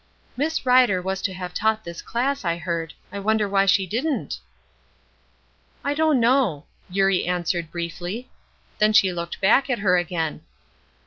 [0.35, 2.95] "Miss Rider was to have taught this class, I heard.
[3.11, 4.39] I wonder why she didn't?"
[5.83, 8.27] "I don't know," Eurie answered, briefly.
[8.79, 10.41] Then she looked back at her again.